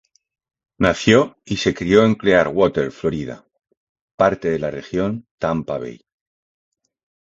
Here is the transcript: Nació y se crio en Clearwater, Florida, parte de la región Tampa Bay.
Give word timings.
Nació 0.79 1.37
y 1.45 1.57
se 1.57 1.75
crio 1.75 2.03
en 2.03 2.15
Clearwater, 2.15 2.91
Florida, 2.91 3.45
parte 4.15 4.49
de 4.49 4.57
la 4.57 4.71
región 4.71 5.27
Tampa 5.37 5.77
Bay. 5.77 6.01